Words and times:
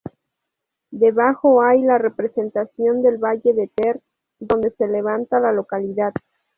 Debajo 0.89 1.61
hay 1.61 1.83
la 1.83 1.99
representación 1.99 3.03
del 3.03 3.19
valle 3.19 3.53
de 3.53 3.67
Ter, 3.67 4.01
donde 4.39 4.71
se 4.71 4.87
levanta 4.87 5.39
la 5.39 5.51
localidad. 5.51 6.11